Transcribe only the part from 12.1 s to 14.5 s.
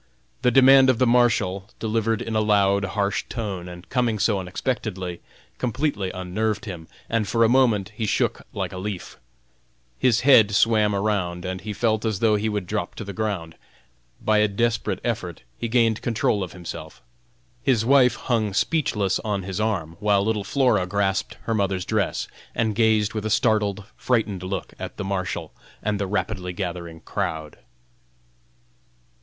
though he would drop to the ground. By a